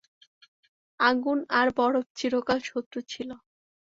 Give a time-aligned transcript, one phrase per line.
[0.99, 3.29] আগুন আর বরফ চিরকাল শত্রু ছিল।